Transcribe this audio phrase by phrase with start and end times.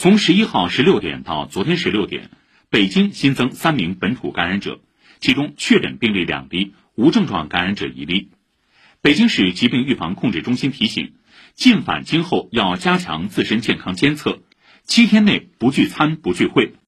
[0.00, 2.30] 从十一号十六点到昨天十六点
[2.70, 4.78] 北京新增三名本土感染者
[5.18, 8.30] 其中确诊病例两例无症状感染者一例。
[9.00, 11.14] 北京市疾病预防控制中心提醒
[11.54, 14.38] 进返京后要加强自身健康监测
[14.84, 16.74] 七天内不聚餐不聚会。